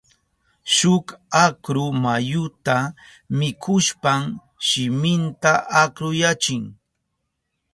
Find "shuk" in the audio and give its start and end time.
0.75-1.05